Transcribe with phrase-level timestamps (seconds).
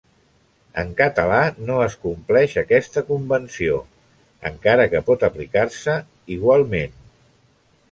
[0.83, 3.77] En català no es compleix aquesta convenció,
[4.53, 5.99] encara que pot aplicar-se
[6.39, 7.01] igualment.